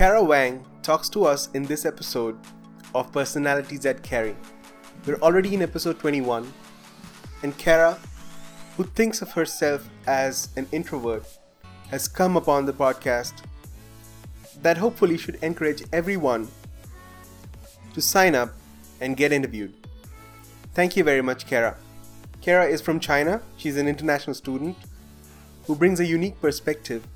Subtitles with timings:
[0.00, 2.38] Kara Wang talks to us in this episode
[2.94, 4.34] of Personalities that Carry.
[5.04, 6.50] We're already in episode 21,
[7.42, 7.98] and Kara,
[8.78, 11.26] who thinks of herself as an introvert,
[11.90, 13.42] has come upon the podcast
[14.62, 16.48] that hopefully should encourage everyone
[17.92, 18.54] to sign up
[19.02, 19.74] and get interviewed.
[20.72, 21.76] Thank you very much, Kara.
[22.40, 23.42] Kara is from China.
[23.58, 24.78] She's an international student
[25.66, 27.06] who brings a unique perspective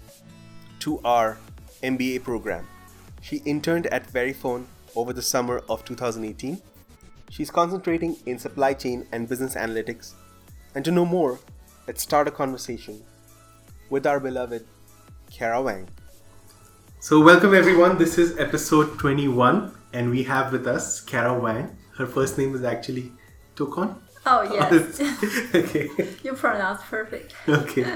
[0.80, 1.38] to our
[1.82, 2.66] MBA program.
[3.24, 6.60] She interned at Verifone over the summer of 2018.
[7.30, 10.12] She's concentrating in supply chain and business analytics.
[10.74, 11.40] And to know more,
[11.86, 13.02] let's start a conversation
[13.88, 14.66] with our beloved
[15.32, 15.88] Kara Wang.
[17.00, 17.96] So, welcome everyone.
[17.96, 21.74] This is episode 21, and we have with us Kara Wang.
[21.96, 23.10] Her first name is actually
[23.56, 23.96] Tokon.
[24.26, 25.00] Oh yes.
[25.54, 25.88] okay.
[26.22, 27.34] you pronounced perfect.
[27.48, 27.90] Okay.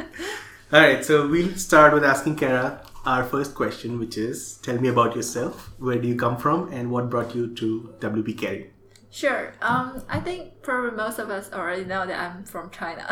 [0.73, 1.05] All right.
[1.05, 5.71] So we'll start with asking Kara our first question, which is tell me about yourself.
[5.79, 8.71] Where do you come from, and what brought you to WP Carey?
[9.11, 9.55] Sure.
[9.63, 13.07] Um, I think probably most of us already know that I'm from China.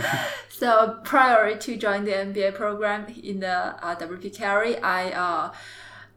[0.48, 5.52] so prior to joining the MBA program in the uh, WP Carey, I uh,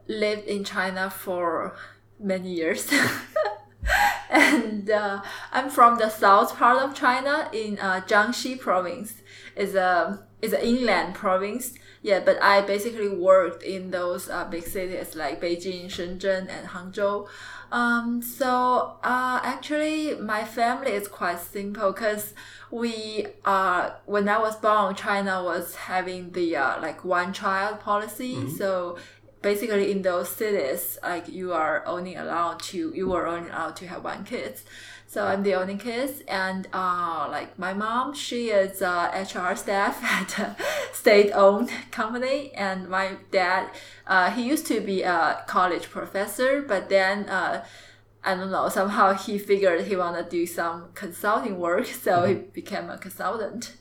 [0.07, 1.75] lived in China for
[2.19, 2.91] many years.
[4.29, 9.21] and uh, I'm from the south part of China in uh, Jiangxi province.
[9.55, 11.73] It's a it's an inland province.
[12.03, 17.29] Yeah, but I basically worked in those uh, big cities like Beijing, Shenzhen, and Hangzhou.
[17.71, 22.33] Um, so uh, actually, my family is quite simple because
[22.69, 28.35] we uh, when I was born, China was having the uh, like one child policy.
[28.35, 28.57] Mm-hmm.
[28.57, 28.97] So
[29.43, 33.85] basically in those cities like you are only allowed to you were only allowed to
[33.85, 34.59] have one kid
[35.05, 40.03] so i'm the only kid and uh, like my mom she is a hr staff
[40.19, 40.55] at a
[40.91, 43.69] state-owned company and my dad
[44.07, 47.63] uh, he used to be a college professor but then uh,
[48.25, 48.69] I don't know.
[48.69, 53.73] Somehow he figured he wanted to do some consulting work, so he became a consultant.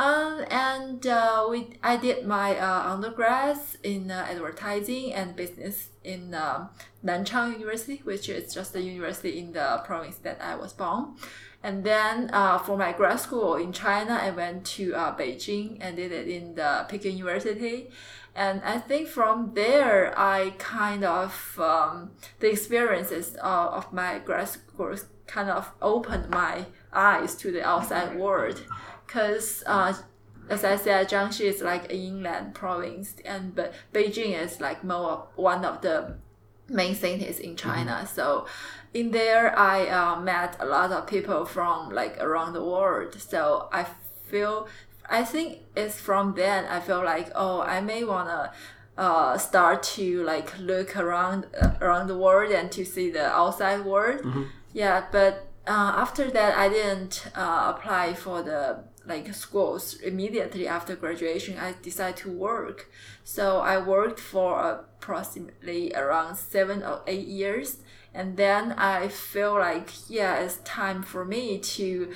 [0.00, 6.32] Um, and uh, we, I did my uh, undergrads in uh, advertising and business in
[6.32, 6.68] uh,
[7.04, 11.16] Nanchang University, which is just a university in the province that I was born.
[11.62, 15.96] And then uh, for my grad school in China, I went to uh, Beijing and
[15.96, 17.90] did it in the Peking University.
[18.34, 24.96] And I think from there, I kind of, um, the experiences of my grad school
[25.26, 28.64] kind of opened my eyes to the outside world
[29.10, 29.92] because uh,
[30.48, 35.26] as I said, Jiangxi is like an inland province, and but Beijing is like more
[35.34, 36.16] one of the
[36.68, 38.02] main cities in China.
[38.04, 38.14] Mm-hmm.
[38.14, 38.46] So
[38.94, 43.20] in there, I uh, met a lot of people from like around the world.
[43.20, 43.86] So I
[44.28, 44.68] feel,
[45.08, 48.52] I think it's from then I feel like oh, I may wanna.
[48.98, 53.82] Uh, start to like look around uh, around the world and to see the outside
[53.82, 54.20] world.
[54.20, 54.42] Mm-hmm.
[54.74, 60.94] Yeah, but uh, after that, I didn't uh, apply for the like schools immediately after
[60.94, 62.90] graduation i decided to work.
[63.24, 67.78] So i worked for approximately around seven or eight years
[68.12, 72.12] and then i feel like yeah it's time for me to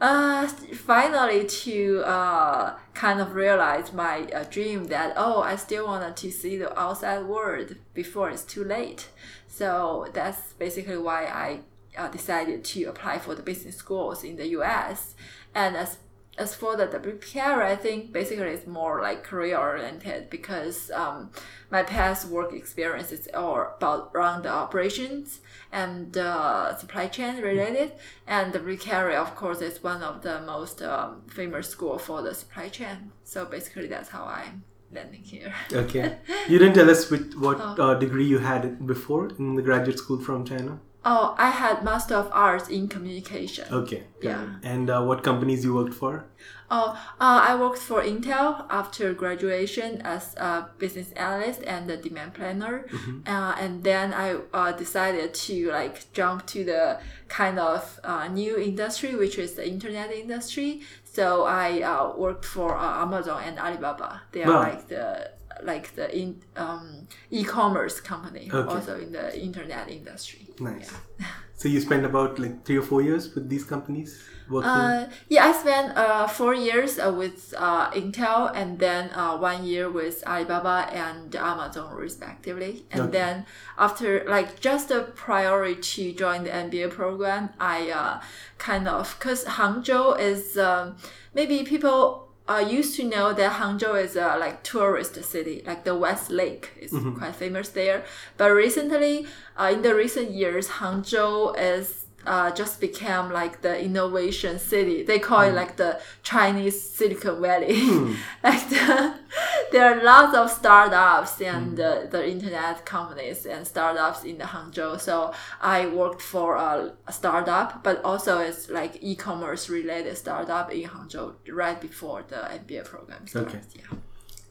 [0.00, 6.16] uh, finally to uh, kind of realize my uh, dream that oh i still wanted
[6.16, 9.08] to see the outside world before it's too late.
[9.48, 11.60] So that's basically why i
[11.96, 15.16] uh, decided to apply for the business schools in the us
[15.52, 15.98] and as
[16.38, 21.30] as for the WPR, I think basically it's more like career oriented because um,
[21.70, 25.40] my past work experience is all about around the operations
[25.72, 27.92] and uh, supply chain related.
[28.26, 32.34] And the WPR, of course, is one of the most um, famous school for the
[32.34, 33.10] supply chain.
[33.24, 34.62] So basically, that's how I'm
[34.92, 35.52] landing here.
[35.72, 36.18] okay.
[36.48, 37.90] You didn't tell us which, what oh.
[37.90, 40.80] uh, degree you had before in the graduate school from China?
[41.10, 43.64] Oh, I had Master of Arts in Communication.
[43.72, 44.02] Okay.
[44.20, 44.56] Yeah.
[44.62, 46.26] And uh, what companies you worked for?
[46.70, 52.34] Oh, uh, I worked for Intel after graduation as a business analyst and a demand
[52.34, 53.20] planner, mm-hmm.
[53.26, 58.58] uh, and then I uh, decided to like jump to the kind of uh, new
[58.58, 60.82] industry, which is the internet industry.
[61.04, 64.20] So I uh, worked for uh, Amazon and Alibaba.
[64.32, 64.60] They are wow.
[64.60, 68.74] like the like the in um, e-commerce company okay.
[68.74, 71.26] also in the internet industry nice yeah.
[71.54, 75.46] so you spent about like three or four years with these companies working uh, yeah
[75.46, 80.22] i spent uh, four years uh, with uh, intel and then uh, one year with
[80.26, 83.10] alibaba and amazon respectively and okay.
[83.12, 83.46] then
[83.76, 88.20] after like just a priority to join the mba program i uh,
[88.58, 90.96] kind of because hangzhou is um,
[91.34, 95.96] maybe people uh, used to know that Hangzhou is a like tourist city, like the
[95.96, 98.04] West Lake is quite famous there.
[98.36, 104.58] But recently, uh, in the recent years, Hangzhou is uh, just became like the innovation
[104.58, 105.02] city.
[105.02, 105.56] They call it hmm.
[105.56, 107.80] like the Chinese Silicon Valley.
[107.80, 108.14] Hmm.
[108.44, 109.14] like the,
[109.72, 111.44] there are lots of startups hmm.
[111.44, 115.00] and the, the internet companies and startups in the Hangzhou.
[115.00, 120.88] So I worked for a, a startup, but also it's like e-commerce related startup in
[120.88, 123.54] Hangzhou right before the MBA program starts.
[123.54, 123.62] Okay.
[123.76, 123.98] Yeah.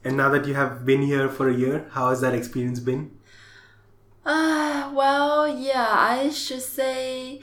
[0.03, 3.16] And now that you have been here for a year, how has that experience been?
[4.27, 7.39] Uh, well, yeah, I should say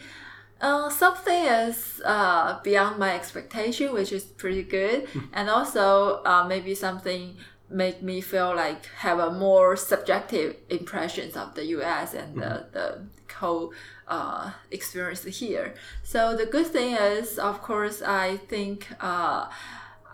[0.61, 5.09] uh, something is uh, beyond my expectation, which is pretty good.
[5.33, 7.39] and also, uh, maybe something
[7.71, 13.01] make me feel like have a more subjective impressions of the US and the, the
[13.33, 13.73] whole
[14.07, 15.73] uh, experience here.
[16.03, 19.49] So the good thing is, of course, I think uh,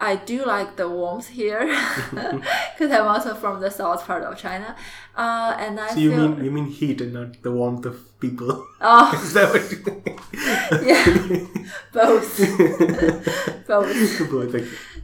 [0.01, 1.67] I do like the warmth here
[2.11, 4.75] because I'm also from the south part of China,
[5.17, 8.19] uh, and I So you feel mean you mean heat and not the warmth of
[8.19, 8.67] people?
[8.81, 9.13] oh.
[9.23, 9.79] Is that what you
[10.89, 11.05] yeah.
[11.93, 12.39] Both.
[13.67, 14.31] Both.
[14.31, 14.55] Both,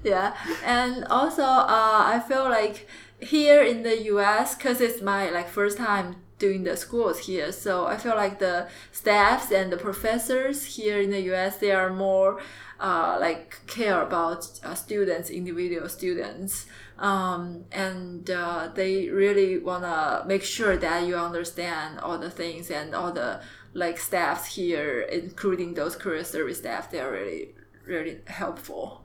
[0.03, 0.35] yeah.
[0.65, 2.89] And also uh, i feel like
[3.21, 7.53] here in the us because it's my like first time doing the schools here.
[7.53, 11.93] So i feel like the staffs and the professors here in the us they are
[11.93, 12.41] more
[12.79, 16.67] uh, like care about uh, students individual students.
[16.99, 22.71] Um, and uh, they really want to make sure that you understand all the things
[22.71, 23.41] and all the
[23.75, 27.55] like staffs here including those career service staff they're really
[27.87, 29.05] really helpful.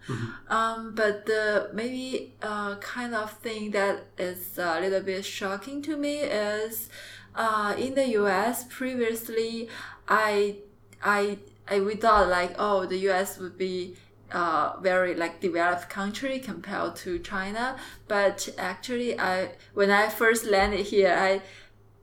[0.49, 5.95] Um, but the maybe uh, kind of thing that is a little bit shocking to
[5.95, 6.89] me is
[7.35, 8.65] uh, in the U.S.
[8.69, 9.69] previously,
[10.07, 10.57] I
[11.03, 11.37] I
[11.67, 13.37] I we thought like oh the U.S.
[13.39, 13.95] would be
[14.31, 20.85] uh, very like developed country compared to China, but actually I when I first landed
[20.87, 21.41] here I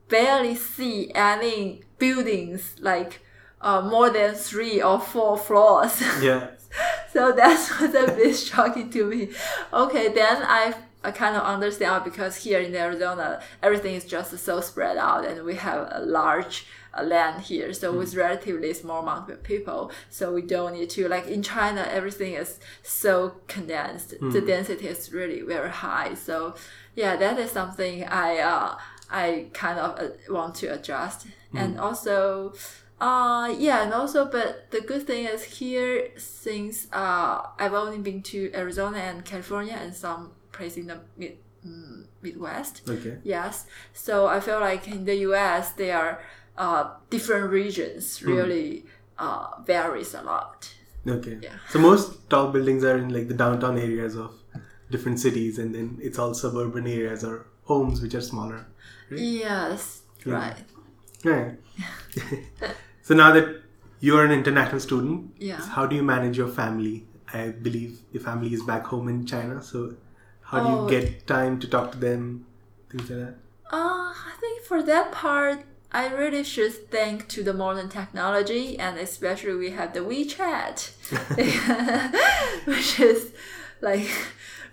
[0.07, 3.21] barely see any buildings like
[3.61, 6.01] uh, more than three or four floors.
[6.21, 6.47] Yeah.
[7.13, 9.29] so that's was a bit shocking to me.
[9.73, 14.59] Okay, then I I kind of understand because here in Arizona everything is just so
[14.61, 19.29] spread out and we have a large uh, land here, so with relatively small amount
[19.29, 24.15] of people, so we don't need to like in China everything is so condensed.
[24.19, 26.15] The density is really very high.
[26.15, 26.55] So
[26.95, 28.77] yeah, that is something I uh,
[29.09, 32.53] I kind of uh, want to adjust, and also.
[33.01, 38.21] Uh yeah, and also, but the good thing is here, since uh I've only been
[38.23, 41.33] to Arizona and California and some place in the mid
[41.65, 42.81] mm, Midwest.
[42.95, 43.15] Okay.
[43.35, 45.71] Yes, so I feel like in the U.S.
[45.83, 46.13] there are
[46.65, 46.83] uh
[47.15, 48.85] different regions really
[49.17, 50.69] uh varies a lot.
[51.07, 51.37] Okay.
[51.41, 51.55] Yeah.
[51.69, 54.31] So most tall buildings are in like the downtown areas of
[54.91, 57.35] different cities, and then it's all suburban areas or
[57.71, 58.59] homes which are smaller.
[59.11, 60.33] Yes, Yeah.
[60.41, 60.57] right.
[61.31, 61.55] Right.
[63.01, 63.47] so now that
[63.99, 65.61] you're an international student, Yeah.
[65.77, 67.05] how do you manage your family?
[67.33, 69.93] I believe your family is back home in China, so
[70.49, 70.83] how do Oh.
[70.83, 72.45] you get time to talk to them?
[72.89, 73.35] Things like that.
[73.71, 75.59] Uh, I think for that part,
[75.91, 80.77] I really should thank to the modern technology, and especially we have the WeChat,
[82.65, 83.31] which is
[83.81, 84.09] like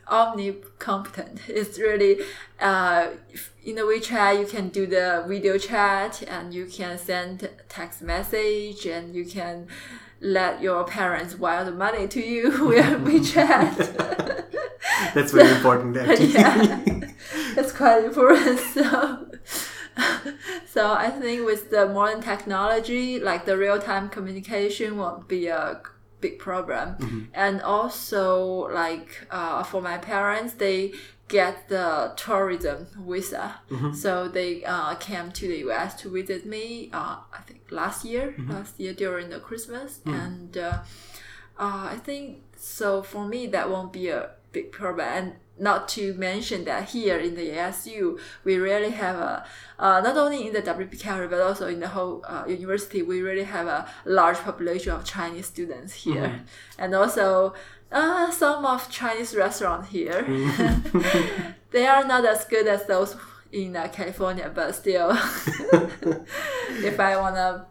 [0.08, 1.40] omnicompetent.
[1.48, 2.20] It's really
[2.60, 3.08] uh,
[3.64, 8.86] in the WeChat you can do the video chat, and you can send text message,
[8.86, 9.68] and you can
[10.20, 14.45] let your parents wire the money to you via WeChat.
[15.14, 16.32] That's very important, actually.
[16.32, 16.80] yeah,
[17.54, 18.60] that's quite important.
[18.74, 19.26] So,
[20.66, 25.80] so I think with the modern technology, like the real time communication won't be a
[26.20, 27.30] big problem.
[27.32, 30.92] And also, like uh, for my parents, they
[31.28, 33.56] get the tourism visa,
[33.94, 35.94] so they uh, came to the U.S.
[36.02, 36.90] to visit me.
[36.92, 40.82] Uh, I think last year, last year during the Christmas, and uh,
[41.58, 43.02] uh, I think so.
[43.02, 45.06] For me, that won't be a big problem.
[45.18, 45.26] And
[45.68, 48.02] not to mention that here in the ASU,
[48.46, 49.34] we really have a
[49.84, 53.16] uh, not only in the WP Carey but also in the whole uh, university, we
[53.28, 53.80] really have a
[54.18, 56.30] large population of Chinese students here,
[56.82, 57.26] and also
[58.00, 60.20] uh, some of Chinese restaurants here.
[61.74, 63.16] they are not as good as those
[63.52, 65.10] in uh, California, but still,
[66.90, 67.66] if I wanna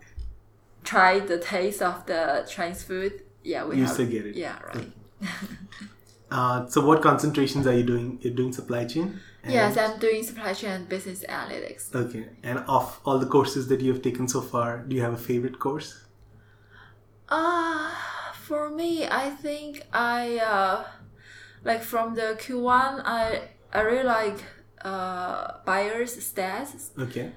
[0.83, 3.13] try the taste of the Chinese food,
[3.43, 3.93] yeah, we You have.
[3.93, 4.35] still get it.
[4.35, 4.91] Yeah, right.
[6.35, 8.19] Uh, so what concentrations are you doing?
[8.21, 9.19] You're doing supply chain?
[9.47, 11.93] Yes, I'm doing supply chain and business analytics.
[11.95, 12.25] Okay.
[12.43, 15.23] And of all the courses that you have taken so far, do you have a
[15.29, 15.89] favorite course?
[17.29, 17.89] Uh,
[18.47, 20.83] for me, I think I uh,
[21.63, 23.21] like from the Q1, I
[23.71, 24.39] I really like
[24.83, 27.31] uh, buyers stats Okay.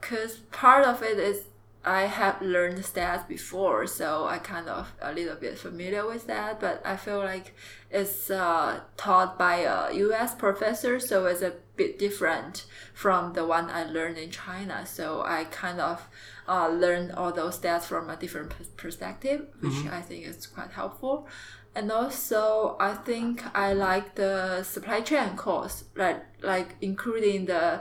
[0.00, 1.44] because part of it is
[1.84, 6.60] I have learned stats before, so I kind of a little bit familiar with that.
[6.60, 7.54] But I feel like
[7.90, 10.34] it's uh, taught by a U.S.
[10.34, 14.84] professor, so it's a bit different from the one I learned in China.
[14.84, 16.06] So I kind of
[16.46, 21.26] uh, learned all those stats from a different perspective, which I think is quite helpful.
[21.74, 27.80] And also, I think I like the supply chain course, like like including the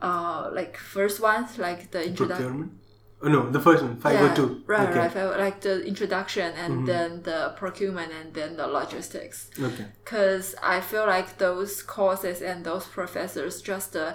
[0.00, 2.78] uh like first ones like the introduction.
[3.20, 4.62] Oh no, the first one, five or two.
[4.66, 4.98] right okay.
[5.00, 9.86] right five- like the introduction and then the procurement and then the logistics Okay.
[10.04, 14.14] because i feel like those courses and those professors just uh,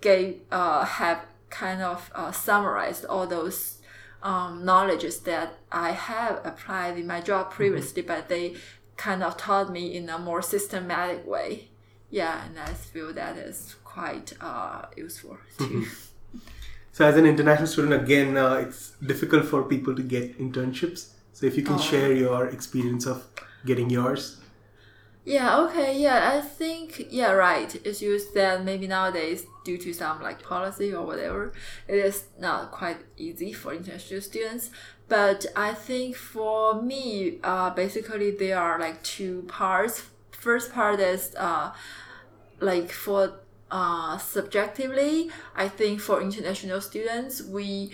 [0.00, 1.18] gave uh have
[1.50, 3.78] kind of uh, summarized all those
[4.22, 8.54] um, knowledges that i have applied in my job previously but they
[8.96, 11.68] kind of taught me in a more systematic way
[12.10, 15.84] yeah and i feel that is quite uh, useful too
[16.94, 21.08] So as an international student, again, uh, it's difficult for people to get internships.
[21.32, 21.86] So if you can Oh.
[21.90, 23.24] share your experience of
[23.66, 24.36] getting yours.
[25.24, 27.74] Yeah, okay, yeah, I think, yeah, right.
[27.84, 31.52] It's just that maybe nowadays, due to some like policy or whatever,
[31.88, 34.70] it is not quite easy for international students.
[35.08, 40.02] But I think for me, uh, basically, there are like two parts.
[40.30, 41.72] First part is uh,
[42.60, 47.92] like for uh, subjectively, I think for international students, we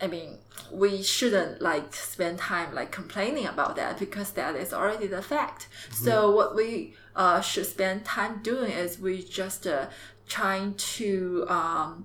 [0.00, 0.38] I mean,
[0.70, 5.68] we shouldn't like spend time like complaining about that because that is already the fact.
[5.90, 9.86] So what we uh, should spend time doing is we just uh,
[10.28, 12.04] trying to um,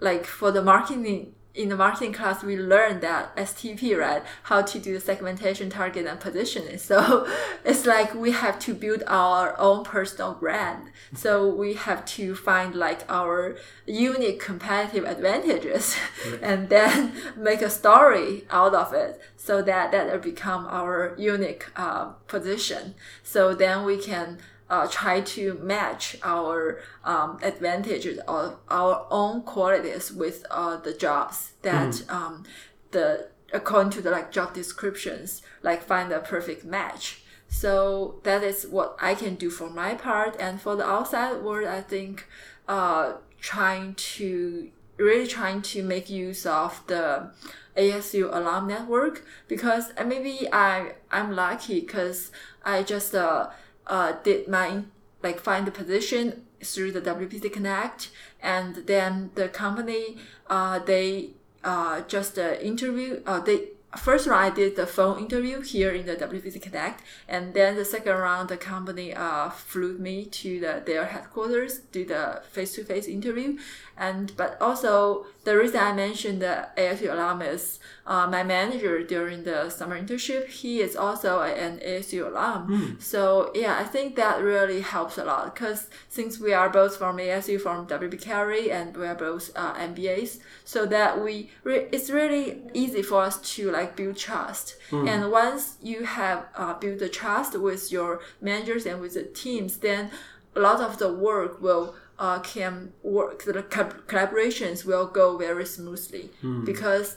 [0.00, 4.78] like for the marketing in the marketing class we learned that STP right how to
[4.80, 6.78] do the segmentation target and positioning.
[6.78, 7.28] So
[7.64, 10.90] it's like we have to build our own personal brand.
[11.14, 13.56] So we have to find like our
[13.86, 15.96] unique competitive advantages
[16.42, 21.66] and then make a story out of it so that that will become our unique
[21.76, 22.94] uh, position.
[23.22, 24.38] So then we can
[24.70, 31.52] uh, try to match our um, advantages or our own qualities with uh, the jobs
[31.62, 32.44] that um,
[32.92, 37.22] the according to the like job descriptions like find a perfect match.
[37.48, 40.36] So that is what i can do for my part.
[40.40, 42.26] And for the outside world i think
[42.66, 47.30] uh, trying to really trying to make use of the
[47.76, 52.30] asu alum network because uh, maybe i i'm lucky because
[52.64, 53.50] i just uh,
[53.86, 54.82] uh, did my
[55.22, 58.10] like find the position through the WPC Connect,
[58.42, 61.30] and then the company uh, they
[61.62, 66.06] uh, just uh, interview uh, they first round I did the phone interview here in
[66.06, 70.82] the WPC Connect, and then the second round the company uh, flew me to the,
[70.84, 73.58] their headquarters do the face to face interview,
[73.96, 79.44] and but also the reason I mentioned the ASU alum is uh, my manager during
[79.44, 84.80] the summer internship he is also an ASU alum, so yeah I think that really
[84.80, 89.06] helps a lot because since we are both from ASU from WP Carey and we
[89.06, 93.83] are both uh, MBAs, so that we re- it's really easy for us to like
[93.86, 94.76] build trust.
[95.08, 99.78] And once you have uh, built the trust with your managers and with the teams,
[99.78, 100.10] then
[100.54, 103.44] a lot of the work will uh, can work.
[103.44, 106.30] The collaborations will go very smoothly
[106.64, 107.16] because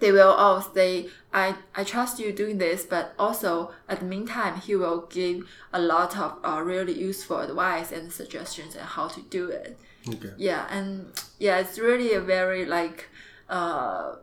[0.00, 4.60] they will all say, I, I trust you doing this, but also at the meantime,
[4.60, 9.20] he will give a lot of uh, really useful advice and suggestions on how to
[9.20, 9.78] do it.
[10.08, 10.32] Okay.
[10.38, 13.08] Yeah, and yeah, it's really a very like,
[13.50, 14.16] uh,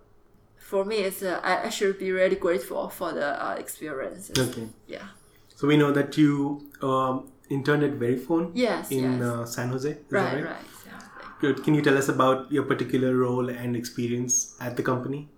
[0.68, 4.38] for me, it's i should be really grateful for the uh, experiences.
[4.38, 4.68] Okay.
[4.86, 5.08] Yeah.
[5.56, 8.92] So we know that you um, interned at Verifone Yes.
[8.92, 9.22] in yes.
[9.22, 9.92] uh, San Jose.
[9.92, 10.34] Is right.
[10.34, 10.44] Right.
[10.44, 10.66] right?
[11.40, 11.64] Good.
[11.64, 15.30] Can you tell us about your particular role and experience at the company?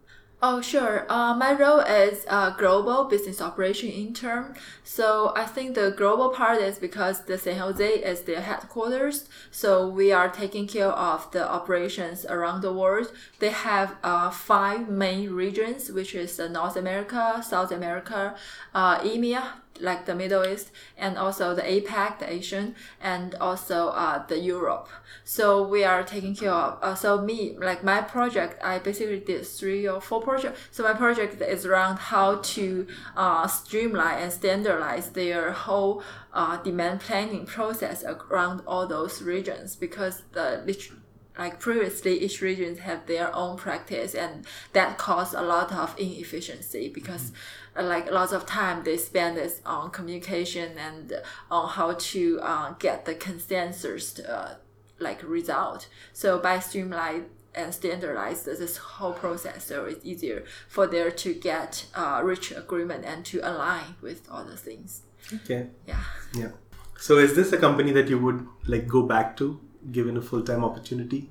[0.42, 1.06] Oh, sure.
[1.10, 4.56] Uh, my role is a global business operation intern.
[4.86, 9.28] So I think the global part is because the San Jose is their headquarters.
[9.52, 13.12] So we are taking care of the operations around the world.
[13.40, 18.36] They have uh, five main regions, which is North America, South America,
[18.74, 19.44] uh, EMEA,
[19.80, 24.90] like the Middle East, and also the APAC, the Asian, and also uh, the Europe.
[25.24, 26.80] So we are taking care of.
[26.82, 30.60] Uh, so me, like my project, I basically did three or four projects.
[30.72, 37.02] So my project is around how to uh, streamline and standardize their whole uh, demand
[37.02, 40.92] planning process around all those regions because the lit-
[41.40, 46.90] like previously each region have their own practice and that caused a lot of inefficiency
[46.90, 47.32] because
[47.78, 51.14] uh, like lots of time they spend this on communication and
[51.50, 54.56] on how to uh, get the consensus uh,
[55.00, 55.88] like result.
[56.12, 61.86] So by streamline and standardize this whole process so it's easier for there to get
[61.96, 65.04] uh, reach agreement and to align with all the things.
[65.34, 65.68] Okay.
[65.88, 66.04] yeah.
[66.36, 66.52] Yeah.
[66.98, 70.44] So is this a company that you would like go back to given a full
[70.44, 71.30] time opportunity?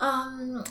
[0.00, 0.64] Um,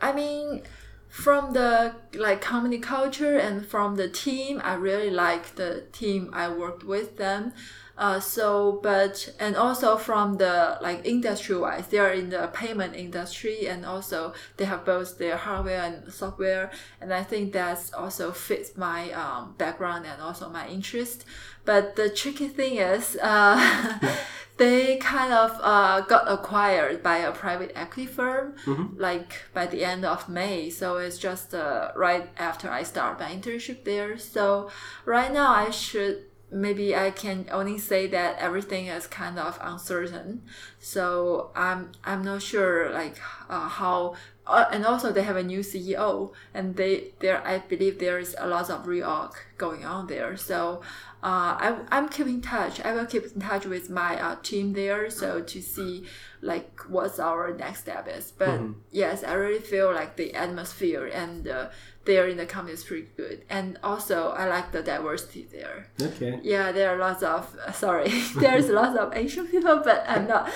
[0.00, 0.62] I mean,
[1.08, 6.48] from the like company culture and from the team, I really like the team I
[6.48, 7.52] worked with them.
[7.96, 12.96] Uh, so, but and also from the like industry wise, they are in the payment
[12.96, 16.70] industry, and also they have both their hardware and software,
[17.00, 21.24] and I think that's also fits my um, background and also my interest.
[21.64, 23.98] But the tricky thing is, uh,
[24.56, 28.54] they kind of uh, got acquired by a private equity firm
[28.96, 30.70] like by the end of May.
[30.70, 34.18] So it's just uh, right after I start my internship there.
[34.18, 34.70] So
[35.04, 40.42] right now I should maybe I can only say that everything is kind of uncertain.
[40.78, 43.16] So I'm I'm not sure like
[43.48, 44.14] uh, how.
[44.44, 48.34] Uh, and also they have a new CEO and they there I believe there is
[48.36, 50.36] a lot of reorg going on there.
[50.36, 50.82] So
[51.22, 52.80] uh, I, I'm keeping touch.
[52.80, 56.06] I will keep in touch with my uh, team there, so to see
[56.40, 58.32] like what's our next step is.
[58.32, 61.68] But yes, I really feel like the atmosphere and uh,
[62.04, 65.88] there in the company is pretty good, and also I like the diversity there.
[66.00, 66.40] Okay.
[66.42, 70.50] Yeah, there are lots of uh, sorry, there's lots of Asian people, but I'm not.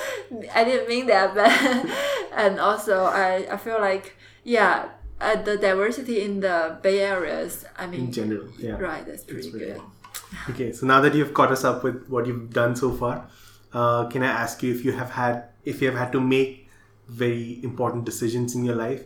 [0.55, 1.51] I didn't mean that, but
[2.37, 4.89] and also I I feel like yeah.
[5.19, 8.73] Uh, the diversity in the Bay Areas, I mean, In general, yeah.
[8.73, 9.81] right, that's pretty pretty good.
[10.51, 13.27] Okay, so now that you've caught us up with what you've done so far,
[13.73, 16.69] uh, can I ask you if you have had if you have had to make
[17.09, 19.05] very important decisions in your life,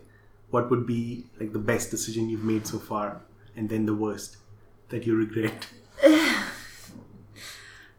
[0.51, 3.23] what would be like the best decision you've made so far,
[3.57, 4.37] and then the worst
[4.89, 5.67] that you regret?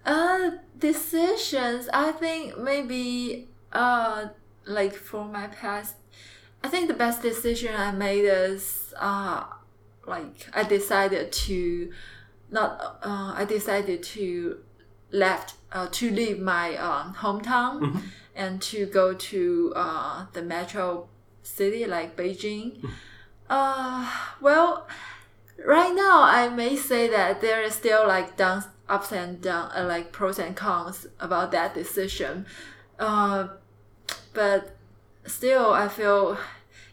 [0.03, 1.87] Uh, decisions.
[1.93, 4.29] I think maybe uh,
[4.65, 5.95] like for my past,
[6.63, 9.43] I think the best decision I made is uh,
[10.07, 11.91] like I decided to
[12.49, 14.59] not uh, I decided to
[15.11, 18.01] left uh, to leave my um, hometown
[18.35, 21.07] and to go to uh, the metro
[21.43, 22.83] city like Beijing.
[23.49, 24.87] Uh, well,
[25.65, 29.85] right now I may say that there is still like downs, ups and down, uh,
[29.85, 32.45] like pros and cons about that decision.
[32.99, 33.47] Uh,
[34.33, 34.75] but
[35.25, 36.37] still, I feel,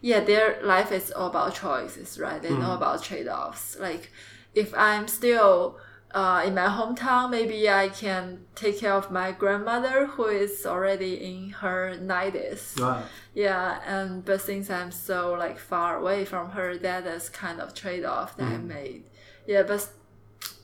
[0.00, 2.42] yeah, their life is all about choices, right?
[2.42, 3.78] They know about trade offs.
[3.78, 4.10] Like,
[4.54, 5.78] if I'm still
[6.18, 8.22] uh, in my hometown, maybe I can
[8.56, 12.80] take care of my grandmother who is already in her 90s.
[12.80, 13.02] Wow.
[13.34, 17.72] Yeah, and but since I'm so like far away from her, that is kind of
[17.72, 19.04] trade off that I made.
[19.46, 19.88] Yeah, but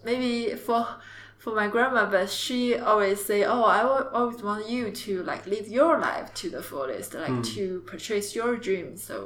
[0.05, 0.83] maybe for
[1.39, 3.81] for my grandma, but she always say, "Oh, I
[4.19, 8.57] always want you to like live your life to the fullest, like to purchase your
[8.57, 9.17] dreams." So,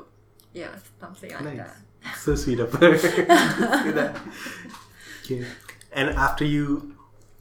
[0.52, 1.56] yeah, something like Nice.
[1.56, 2.18] that.
[2.18, 2.94] So sweet of her.
[5.24, 5.44] Okay.
[5.92, 6.94] And after you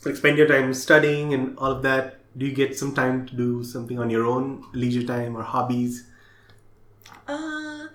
[0.05, 3.35] like spend your time studying and all of that, do you get some time to
[3.35, 6.07] do something on your own, leisure time or hobbies?
[7.27, 7.87] Uh,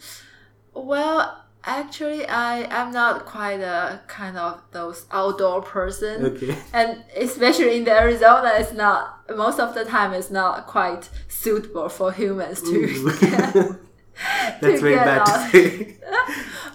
[0.75, 6.25] well, actually, I am not quite a kind of those outdoor person.
[6.27, 6.57] Okay.
[6.73, 11.89] and especially in the Arizona, it's not most of the time it's not quite suitable
[11.89, 13.55] for humans to get.
[14.61, 15.97] That's very get bad to say.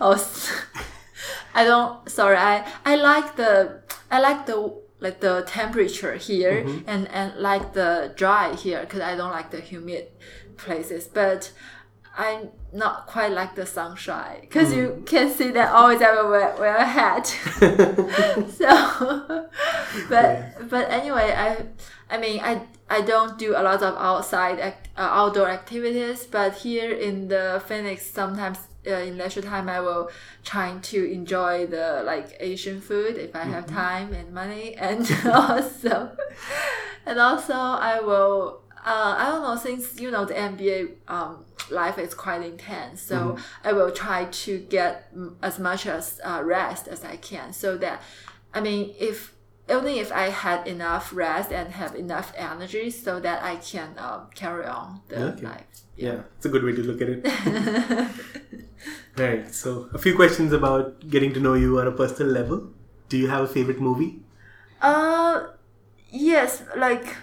[0.02, 0.16] oh,
[1.60, 1.92] I don't.
[2.10, 2.56] Sorry, I
[2.92, 3.52] I like the
[4.16, 4.60] I like the
[5.06, 6.90] like the temperature here Mm-hmm.
[6.92, 7.90] and and like the
[8.22, 10.04] dry here because I don't like the humid
[10.64, 11.52] places, but.
[12.20, 14.78] I'm not quite like the sunshine because Mm.
[14.78, 17.26] you can see that always I will wear, wear a hat.
[18.60, 18.70] so
[20.10, 20.34] but
[20.74, 21.50] but anyway i
[22.10, 22.54] i mean i
[22.90, 27.62] i don't do a lot of outside act, uh, outdoor activities but here in the
[27.68, 30.10] phoenix sometimes uh, in leisure time i will
[30.44, 36.12] trying to enjoy the like asian food if i have time and money and also
[37.06, 41.98] and also i will uh, I don't know since you know the MBA um, life
[41.98, 46.88] is quite intense, so I will try to get mm, as much as uh, rest
[46.88, 48.02] as I can, so that
[48.54, 49.34] I mean if
[49.68, 54.30] only if I had enough rest and have enough energy, so that I can um,
[54.36, 55.46] carry on the Okay.
[55.48, 55.66] life.
[55.98, 58.12] Yeah, it's a good way to look at it.
[59.18, 59.54] right.
[59.54, 62.70] So, a few questions about getting to know you on a personal level.
[63.10, 64.22] Do you have a favorite movie?
[64.82, 65.48] Uh,
[66.12, 67.16] yes, like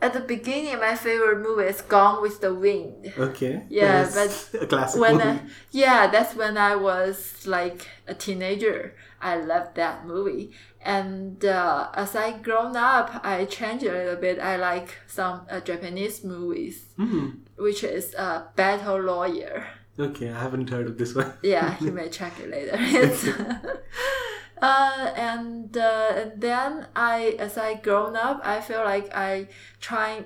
[0.00, 3.12] at the beginning, my favorite movie is Gone with the Wind.
[3.18, 3.64] Okay.
[3.68, 5.28] Yeah, That's a classic When movie.
[5.28, 8.94] I, yeah, that's when I was like a teenager.
[9.20, 10.52] I loved that movie.
[10.80, 14.38] And uh, as I grown up, I changed a little bit.
[14.38, 17.38] I like some uh, Japanese movies, Mhm.
[17.56, 19.66] which is uh, Battle Lawyer.
[19.98, 21.32] Okay, I haven't heard of this one.
[21.42, 22.78] Yeah, you may check it later.
[24.60, 29.48] Uh, and uh, and then I, as I grown up, I feel like I
[29.80, 30.24] try.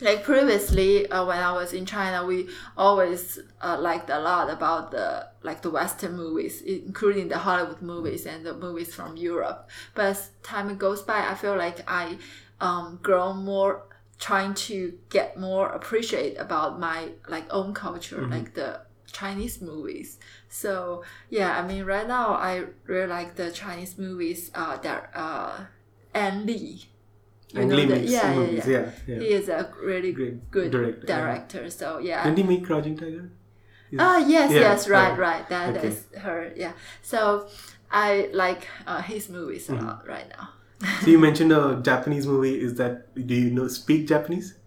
[0.00, 4.90] Like previously, uh, when I was in China, we always uh, liked a lot about
[4.90, 9.70] the like the Western movies, including the Hollywood movies and the movies from Europe.
[9.94, 12.18] But as time goes by, I feel like I
[12.60, 13.84] um, grow more
[14.18, 18.80] trying to get more appreciate about my like own culture, like the
[19.14, 20.18] Chinese movies.
[20.50, 24.50] So yeah, I mean, right now I really like the Chinese movies.
[24.54, 25.64] Uh, that uh,
[26.14, 26.84] Ang Lee.
[27.54, 28.66] You Ang know Lee makes yeah, movies.
[28.66, 28.74] yeah.
[28.74, 29.20] Yeah, yeah.
[29.22, 31.62] He is a really Great good director, director.
[31.70, 32.24] So yeah.
[32.26, 33.30] Didn't he make Crouching Tiger?
[33.94, 35.46] Is- Ah yes, Yeah, yes, right, right.
[35.48, 36.18] That is Okay.
[36.26, 36.50] her.
[36.58, 36.72] Yeah.
[37.00, 37.46] So
[37.94, 39.78] I like uh, his movies Mm-hmm.
[39.78, 40.50] a lot right now.
[41.00, 42.58] So you mentioned a Japanese movie.
[42.58, 44.58] Is that do you know speak Japanese?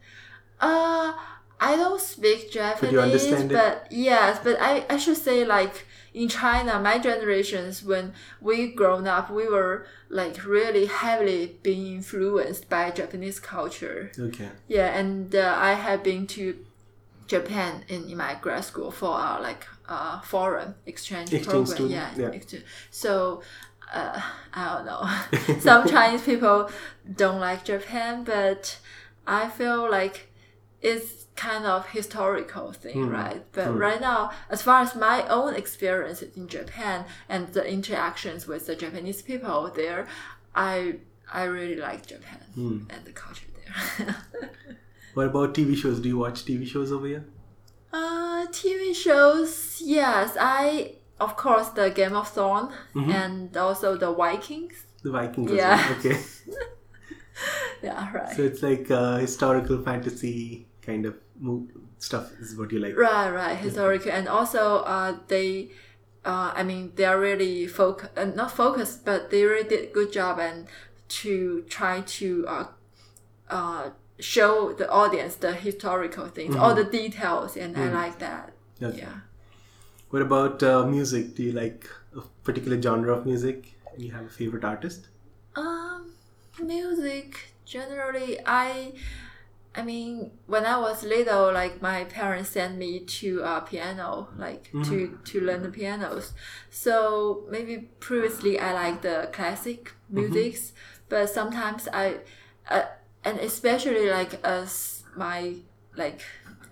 [0.64, 1.12] Uh,
[1.60, 3.56] I don't speak Japanese, you understand it?
[3.56, 9.08] but yes, but I, I should say like in China, my generations when we grown
[9.08, 14.12] up, we were like really heavily being influenced by Japanese culture.
[14.20, 14.50] Okay.
[14.68, 16.64] Yeah, and uh, I have been to
[17.28, 21.66] Japan in, in my grad school for uh, like uh, foreign exchange, Exchange program.
[21.66, 22.30] student, Yeah, yeah.
[22.30, 22.64] exchange.
[22.92, 23.42] so
[23.94, 24.22] uh,
[24.54, 25.60] I don't know.
[25.60, 26.70] Some Chinese people
[27.16, 28.78] don't like Japan, but
[29.26, 30.30] I feel like
[30.82, 33.42] it's kind of historical thing, Mm, right?
[33.56, 33.74] But true.
[33.88, 38.76] right now, as far as my own experiences in Japan and the interactions with the
[38.76, 40.02] Japanese people there,
[40.56, 40.76] I
[41.42, 42.78] I really like Japan Hmm.
[42.94, 44.16] and the culture there.
[45.16, 46.00] What about TV shows?
[46.00, 47.26] Do you watch TV shows over here?
[47.92, 50.38] Uh, TV shows, yes.
[50.40, 53.12] I, of course, the Game of Thrones Mm-hmm.
[53.22, 54.76] and also the Vikings.
[55.04, 55.52] The Vikings.
[55.52, 55.76] Yeah.
[55.76, 55.98] well.
[56.00, 56.18] Okay.
[57.84, 58.36] Yeah, right.
[58.36, 61.16] So it's like uh, historical fantasy kind of
[62.00, 62.98] stuff is what you like.
[62.98, 63.58] right, right.
[63.58, 64.12] Historical.
[64.12, 65.70] And also, uh, they,
[66.26, 69.94] uh, I mean, they are really foc- uh, not focused, but they really did a
[69.94, 70.68] good job and
[71.22, 72.66] to try to, uh,
[73.50, 78.54] uh, show the audience the historical things, all the details, and I like that.
[78.82, 79.00] Okay.
[79.00, 79.20] Yeah.
[80.10, 81.36] What about uh, music?
[81.36, 83.76] Do you like a particular genre of music?
[83.94, 85.08] And you have a favorite artist?
[85.56, 86.14] Um,
[86.62, 88.94] music generally, I,
[89.78, 94.72] I mean, when I was little, like my parents sent me to uh, piano, like
[94.86, 96.34] to to learn the pianos.
[96.72, 100.74] So maybe previously I like the classic musics,
[101.10, 102.16] but sometimes I,
[102.70, 102.86] uh,
[103.24, 105.58] and especially like as my
[105.96, 106.22] like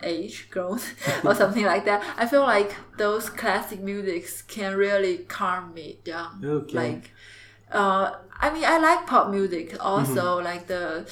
[0.02, 0.80] age grown
[1.24, 6.44] or something like that, I feel like those classic musics can really calm me down.
[6.44, 6.76] Okay.
[6.76, 7.12] Like
[7.72, 11.08] uh, I mean, I like pop music also, like the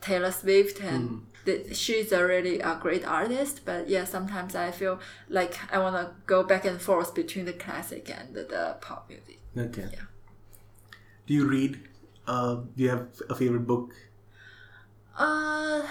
[0.00, 3.62] Taylor Swift, and the, she's a really uh, great artist.
[3.64, 7.52] But yeah, sometimes I feel like I want to go back and forth between the
[7.52, 9.38] classic and the, the pop music.
[9.56, 9.88] Okay.
[9.92, 10.06] Yeah.
[11.26, 11.80] Do you read?
[12.26, 13.94] Uh, do you have a favorite book?
[15.16, 15.82] Uh,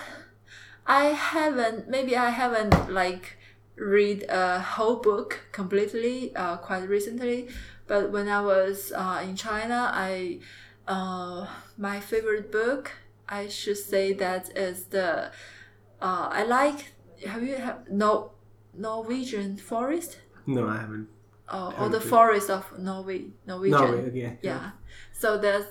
[0.86, 1.90] I haven't.
[1.90, 3.38] Maybe I haven't like
[3.76, 6.36] read a whole book completely.
[6.36, 7.50] Uh, quite recently,
[7.88, 10.40] but when I was uh, in China, I
[10.88, 12.92] uh, my favorite book.
[13.30, 15.32] I should say that is the.
[16.02, 16.94] Uh, I like.
[17.26, 18.32] Have you have no
[18.74, 20.18] Norwegian forest?
[20.46, 21.08] No, I haven't.
[21.52, 22.10] Oh, or Haven't the read.
[22.10, 24.38] forest of Norway, Norwegian Norway, okay.
[24.42, 24.70] yeah
[25.12, 25.66] so that's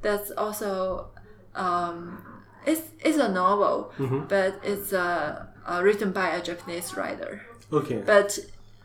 [0.00, 1.10] that's also
[1.54, 2.20] um
[2.66, 4.28] it's it's a novel Mhm.
[4.28, 7.40] but it's uh, uh written by a japanese writer
[7.72, 8.02] Okay.
[8.04, 8.36] but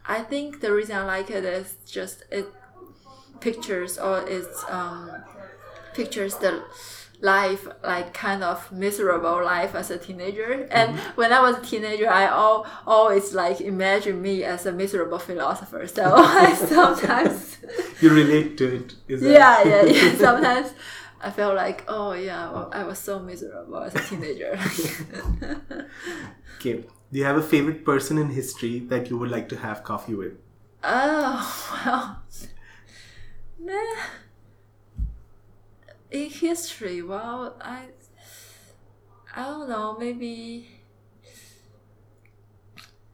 [0.05, 2.45] i think the reason i like it is just it
[3.39, 5.09] pictures or it's um
[5.95, 6.63] pictures the
[7.19, 10.71] life like kind of miserable life as a teenager mm-hmm.
[10.71, 15.17] and when i was a teenager i all, always like imagine me as a miserable
[15.17, 17.57] philosopher so i sometimes
[18.01, 18.95] you relate to it.
[19.07, 20.17] Is that- yeah, yeah, yeah.
[20.17, 20.73] Sometimes
[21.21, 24.59] I felt like, oh yeah, well, I was so miserable as a teenager.
[26.57, 26.85] Okay.
[27.11, 30.15] Do you have a favorite person in history that you would like to have coffee
[30.15, 30.33] with?
[30.83, 32.23] oh well,
[33.59, 33.95] nah.
[36.11, 37.85] In history, well, I,
[39.35, 39.97] I don't know.
[39.99, 40.69] Maybe,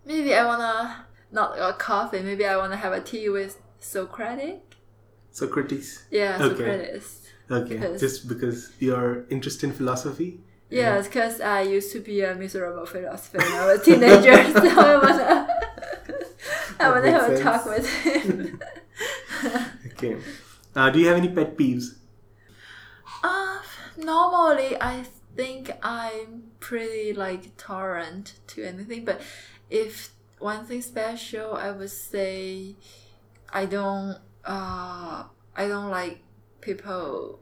[0.06, 2.20] maybe I wanna not a coffee.
[2.22, 4.60] Maybe I wanna have a tea with Socrates.
[5.32, 6.04] Socrates.
[6.12, 6.50] Yeah, Okay.
[6.56, 7.20] Socrates.
[7.50, 7.76] Okay.
[7.78, 10.40] Because- Just because you're interested in philosophy.
[10.70, 14.80] Yes, because I used to be a miserable philosopher when I was a teenager, so
[14.80, 15.48] I wanna,
[16.80, 18.60] I wanna have a talk with him.
[19.94, 20.18] Okay.
[20.76, 21.96] Uh, do you have any pet peeves?
[24.04, 29.22] Normally, I think I'm pretty like tolerant to anything, but
[29.70, 32.76] if one thing special, I would say
[33.52, 34.18] I don't.
[34.46, 35.24] Uh,
[35.56, 36.20] I don't like
[36.62, 37.40] people.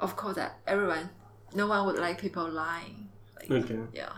[0.00, 1.10] Of course, that everyone,
[1.54, 3.08] no one would like people lying.
[3.38, 3.78] Like, Okay.
[3.94, 4.12] yeah,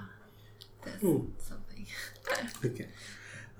[0.82, 1.86] that's something.
[2.64, 2.88] Okay.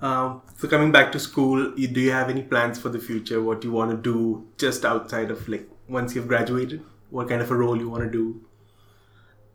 [0.01, 3.41] Um, so coming back to school, do you have any plans for the future?
[3.41, 6.83] What you want to do just outside of like once you've graduated?
[7.09, 8.47] What kind of a role you want to do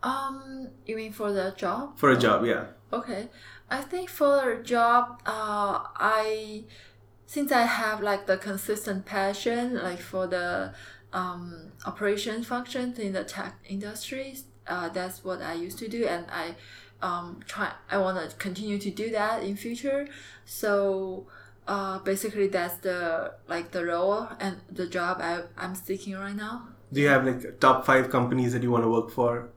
[0.02, 1.98] um, you mean for the job?
[1.98, 2.44] for a job?
[2.44, 2.64] Yeah.
[2.92, 3.28] Okay,
[3.70, 6.64] I think for a job, uh, I
[7.26, 10.74] since I have like the consistent passion, like for the
[11.12, 16.26] um, operation functions in the tech industries, uh, that's what I used to do, and
[16.30, 16.56] I
[17.00, 17.72] um, try.
[17.90, 20.08] I want to continue to do that in future.
[20.44, 21.26] So.
[21.64, 26.66] Uh, basically, that's the like the role and the job I, I'm seeking right now.
[26.92, 29.50] Do you have like top five companies that you want to work for?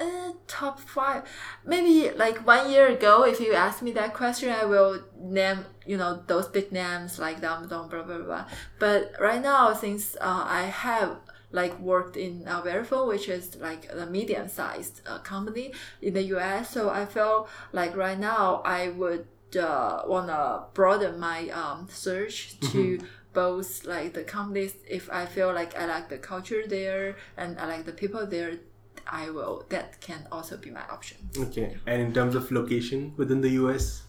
[0.00, 1.22] Uh, top five.
[1.64, 5.96] Maybe like one year ago, if you ask me that question, I will name you
[5.96, 8.46] know those big names like Amazon, blah blah blah.
[8.78, 11.18] But right now, since uh, I have
[11.52, 16.70] like worked in uh, Verifone, which is like a medium-sized uh, company in the U.S.,
[16.70, 19.26] so I feel like right now I would
[19.60, 23.00] uh, wanna broaden my um, search to
[23.32, 24.74] both like the companies.
[24.88, 28.58] If I feel like I like the culture there and I like the people there,
[29.06, 29.64] I will.
[29.68, 31.18] That can also be my option.
[31.36, 31.76] Okay.
[31.86, 34.02] And in terms of location within the US?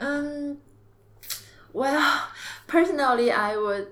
[0.00, 0.58] Um,
[1.72, 2.28] well,
[2.66, 3.88] personally, I would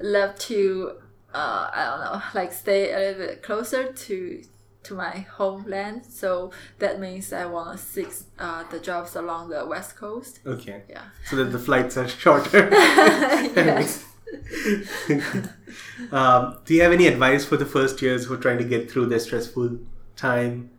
[0.00, 0.92] love to.
[1.32, 4.42] Uh, I don't know, like stay a little bit closer to
[4.84, 6.06] to my homeland.
[6.06, 10.40] So that means I want to seek uh, the jobs along the west coast.
[10.46, 10.82] Okay.
[10.88, 11.04] Yeah.
[11.26, 12.68] So that the flights are shorter.
[12.72, 14.04] yes.
[16.12, 18.90] um, do you have any advice for the first years who are trying to get
[18.90, 19.78] through their stressful
[20.16, 20.70] time?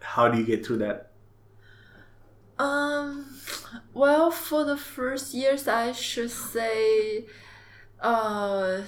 [0.00, 1.10] How do you get through that?
[2.58, 3.26] Um,
[3.94, 7.26] well, for the first years, I should say,
[8.00, 8.82] uh,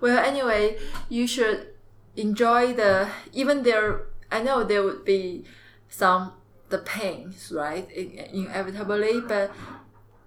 [0.00, 1.68] well, anyway, you should
[2.16, 4.06] enjoy the even there.
[4.30, 5.44] I know there would be
[5.88, 6.32] some
[6.68, 9.52] the pains, right, inevitably, but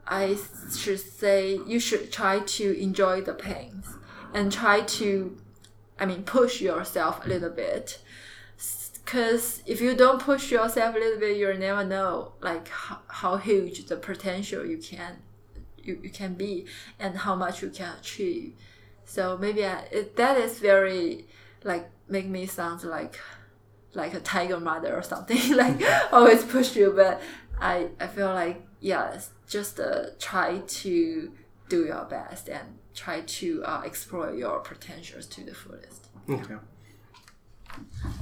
[0.07, 0.37] I
[0.75, 3.87] should say you should try to enjoy the pains
[4.33, 5.37] and try to,
[5.99, 7.99] I mean, push yourself a little bit.
[9.03, 13.37] Because if you don't push yourself a little bit you'll never know like how, how
[13.37, 15.17] huge the potential you can
[15.77, 16.65] you, you can be
[16.99, 18.53] and how much you can achieve.
[19.05, 21.27] So maybe I, it, that is very
[21.63, 23.19] like make me sound like
[23.93, 27.21] like a tiger mother or something like always push you but
[27.59, 31.31] i i feel like yeah just uh, try to
[31.69, 36.55] do your best and try to uh, explore your potentials to the fullest Okay.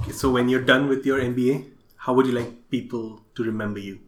[0.02, 3.78] Okay, So when you're done with your MBA, how would you like people to remember
[3.78, 4.00] you?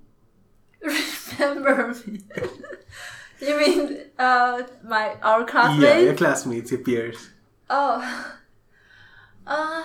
[1.39, 2.21] remember me.
[3.41, 5.83] you mean uh my our classmates?
[5.83, 7.31] Yeah, your classmates, your peers.
[7.71, 8.01] Oh,
[9.47, 9.85] uh,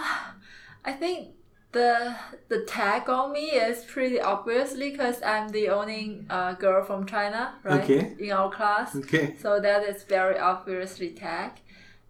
[0.84, 1.30] I think
[1.72, 2.16] the
[2.50, 7.56] the tag on me is pretty obviously because I'm the only uh, girl from China,
[7.64, 7.84] right?
[7.84, 8.16] Okay.
[8.20, 9.36] In our class, Okay.
[9.42, 11.52] so that is very obviously tag.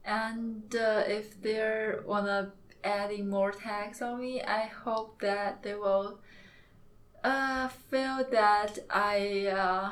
[0.04, 6.20] And uh, if they wanna adding more tags on me, I hope that they will
[7.24, 9.92] uh, feel that I uh,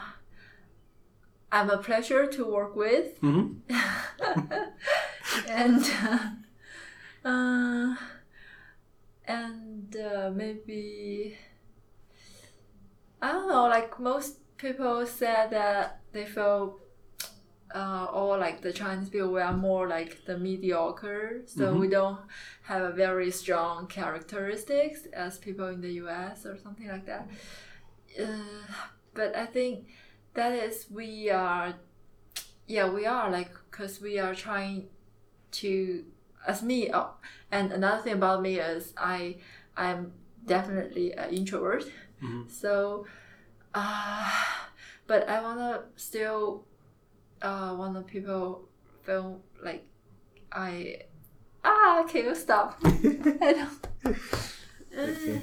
[1.52, 3.54] I'm a pleasure to work with hmm
[5.48, 5.92] and
[7.26, 7.96] uh,
[9.30, 11.38] and uh, maybe
[13.22, 13.68] I don't know.
[13.68, 16.80] Like most people said that they feel.
[17.76, 22.20] Uh, or like the Chinese people, we are more like the mediocre, so we don't
[22.64, 26.48] have a very strong characteristics as people in the U.S.
[26.48, 27.30] or something like that.
[28.20, 28.74] Uh,
[29.14, 29.86] but I think
[30.34, 31.76] that is we are,
[32.66, 34.88] yeah, we are like because we are trying
[35.52, 36.06] to
[36.48, 37.12] as me oh,
[37.52, 39.36] and another thing about me is i
[39.78, 40.12] i'm
[40.46, 41.86] definitely an introvert
[42.24, 42.50] Mhm.
[42.50, 43.06] so
[43.74, 44.32] uh
[45.08, 46.66] but i want to still
[47.42, 48.68] uh want the people
[49.04, 49.86] feel like
[50.52, 50.98] i
[51.64, 54.16] ah can you stop i don't
[54.94, 55.42] Okay.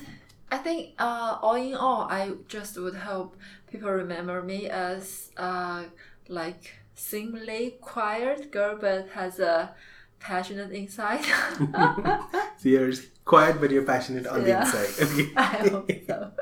[0.50, 3.36] I think uh, all in all, I just would hope
[3.70, 5.84] people remember me as uh,
[6.28, 9.74] like seemingly quiet girl, but has a
[10.20, 11.24] passionate inside.
[12.58, 12.92] so you're
[13.24, 14.64] quiet, but you're passionate on Yeah.
[14.64, 14.90] the inside.
[15.12, 15.32] Okay.
[15.36, 16.32] I hope so.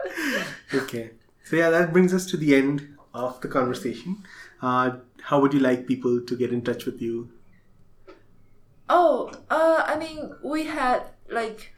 [0.74, 1.10] okay.
[1.44, 4.24] So yeah, that brings us to the end of the conversation.
[4.62, 7.28] Uh, how would you like people to get in touch with you?
[8.88, 11.72] Oh, uh, I mean, we had like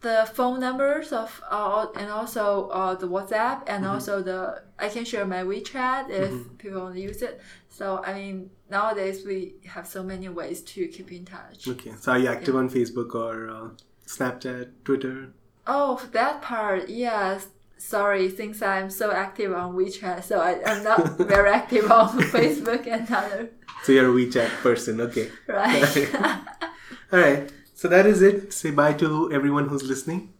[0.00, 5.04] the phone numbers of uh, and also uh, the WhatsApp and also the I can
[5.04, 7.40] share my WeChat if people want to use it.
[7.68, 11.68] So I mean, nowadays we have so many ways to keep in touch.
[11.68, 11.92] Okay.
[12.00, 13.68] So are you active on Facebook or uh,
[14.06, 15.28] Snapchat, Twitter?
[15.66, 17.46] Oh, for that part, yes.
[17.78, 22.86] Sorry, since I'm so active on WeChat, so I, I'm not very active on Facebook
[22.86, 23.50] and other.
[23.82, 25.00] So you're a WeChat person.
[25.00, 25.28] Okay.
[25.46, 26.14] Right.
[27.12, 27.52] All right.
[27.74, 28.52] So that is it.
[28.52, 30.32] Say bye to everyone who's listening.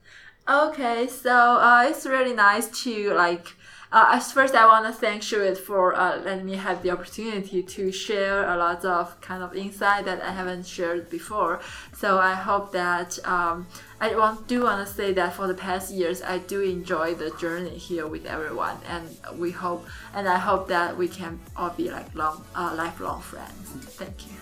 [0.49, 1.35] Okay, so
[1.69, 3.47] uh, it's really nice to like.
[3.93, 7.93] Uh, first, I want to thank Shuit for uh, letting me have the opportunity to
[7.93, 11.61] share a lot of kind of insight that I haven't shared before.
[11.95, 13.67] So I hope that um,
[14.01, 17.33] I want do want to say that for the past years, I do enjoy the
[17.33, 19.05] journey here with everyone, and
[19.39, 23.69] we hope and I hope that we can all be like long, uh, lifelong friends.
[24.01, 24.33] Thank you.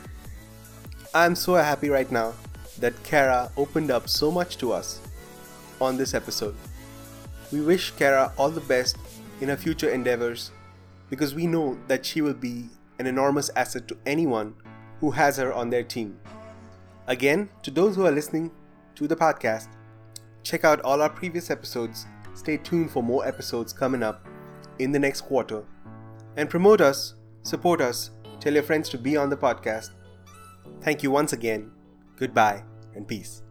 [1.13, 2.35] I'm so happy right now
[2.79, 5.01] that Kara opened up so much to us
[5.81, 6.55] on this episode.
[7.51, 8.97] We wish Kara all the best
[9.41, 10.53] in her future endeavors
[11.09, 14.55] because we know that she will be an enormous asset to anyone
[15.01, 16.19] who has her on their team.
[17.07, 18.51] Again, to those who are listening
[18.95, 19.69] to the podcast,
[20.43, 22.07] check out all our previous episodes.
[22.35, 24.27] Stay tuned for more episodes coming up
[24.79, 25.65] in the next quarter.
[26.37, 29.91] And promote us, support us, tell your friends to be on the podcast.
[30.83, 31.73] Thank you once again.
[32.17, 32.63] Goodbye
[32.95, 33.43] and peace.